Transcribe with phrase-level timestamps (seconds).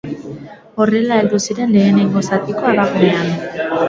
[0.85, 3.29] Horrela heldu ziren lehenengo zatiko abagunean.